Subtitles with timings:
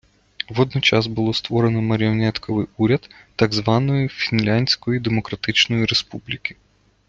[0.49, 6.55] Водночас, було створено маріонетковий уряд так званої Фінляндської Демократичної Республіки.